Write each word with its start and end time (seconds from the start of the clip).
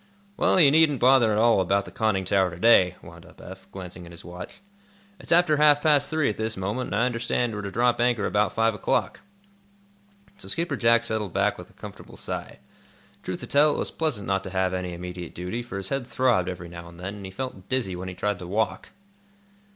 '""Well, 0.35 0.59
you 0.59 0.71
needn't 0.71 0.99
bother 0.99 1.31
at 1.31 1.37
all 1.37 1.61
about 1.61 1.85
the 1.85 1.91
conning 1.91 2.25
tower 2.25 2.49
to 2.49 2.57
day," 2.57 2.95
wound 3.03 3.23
up 3.23 3.39
Eph, 3.39 3.71
glancing 3.71 4.03
at 4.07 4.11
his 4.11 4.25
watch. 4.25 4.59
"It's 5.19 5.31
after 5.31 5.57
half 5.57 5.79
past 5.79 6.09
three 6.09 6.27
at 6.27 6.37
this 6.37 6.57
moment 6.57 6.87
and 6.87 6.95
I 6.95 7.05
understand 7.05 7.53
we're 7.53 7.61
to 7.61 7.69
drop 7.69 8.01
anchor 8.01 8.25
about 8.25 8.51
five 8.51 8.73
o'clock." 8.73 9.19
So 10.37 10.47
Skipper 10.47 10.75
Jack 10.75 11.03
settled 11.03 11.33
back 11.35 11.59
with 11.59 11.69
a 11.69 11.73
comfortable 11.73 12.17
sigh. 12.17 12.57
Truth 13.21 13.41
to 13.41 13.45
tell, 13.45 13.75
it 13.75 13.77
was 13.77 13.91
pleasant 13.91 14.25
not 14.25 14.43
to 14.45 14.49
have 14.49 14.73
any 14.73 14.93
immediate 14.93 15.35
duty, 15.35 15.61
for 15.61 15.77
his 15.77 15.89
head 15.89 16.07
throbbed, 16.07 16.49
every 16.49 16.67
now 16.67 16.89
and 16.89 16.99
then, 16.99 17.17
and 17.17 17.25
he 17.27 17.31
felt 17.31 17.69
dizzy 17.69 17.95
when 17.95 18.07
he 18.09 18.15
tried 18.15 18.39
to 18.39 18.47
walk. 18.47 18.89